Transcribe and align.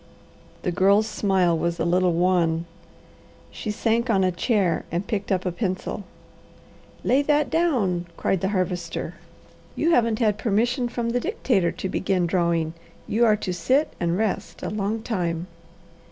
The 0.63 0.71
Girl's 0.71 1.05
smile 1.07 1.55
was 1.55 1.79
a 1.79 1.85
little 1.85 2.13
wan. 2.13 2.65
She 3.51 3.69
sank 3.69 4.09
on 4.09 4.23
a 4.23 4.31
chair 4.31 4.83
and 4.91 5.05
picked 5.05 5.31
up 5.31 5.45
a 5.45 5.51
pencil. 5.51 6.05
"Lay 7.03 7.21
that 7.21 7.51
down!" 7.51 8.07
cried 8.17 8.41
the 8.41 8.47
Harvester. 8.49 9.13
"You 9.75 9.91
haven't 9.91 10.17
had 10.17 10.39
permission 10.39 10.89
from 10.89 11.11
the 11.11 11.19
Dictator 11.19 11.71
to 11.73 11.87
begin 11.87 12.25
drawing. 12.25 12.73
You 13.07 13.25
are 13.27 13.37
to 13.37 13.53
sit 13.53 13.93
and 13.99 14.17
rest 14.17 14.63
a 14.63 14.71
long 14.71 15.03
time." 15.03 15.45